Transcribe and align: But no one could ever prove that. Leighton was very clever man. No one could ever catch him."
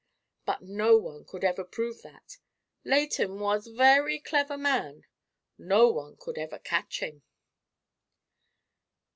But 0.47 0.63
no 0.63 0.97
one 0.97 1.25
could 1.25 1.43
ever 1.43 1.63
prove 1.63 2.01
that. 2.01 2.39
Leighton 2.83 3.37
was 3.39 3.67
very 3.67 4.17
clever 4.17 4.57
man. 4.57 5.05
No 5.59 5.89
one 5.89 6.17
could 6.17 6.39
ever 6.39 6.57
catch 6.57 7.01
him." 7.01 7.21